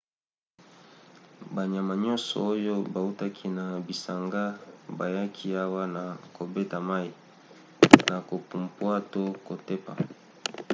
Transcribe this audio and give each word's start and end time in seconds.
banyama 1.55 1.93
nyonso 2.03 2.35
oyo 2.53 2.75
bautaki 2.93 3.45
na 3.57 3.65
bisanga 3.85 4.43
bayaki 4.97 5.47
awa 5.63 5.83
na 5.95 6.03
kobeta 6.35 6.77
mai 6.89 7.09
na 8.09 8.17
kopumpwa 8.29 8.93
to 9.11 9.23
kotepa 9.47 9.93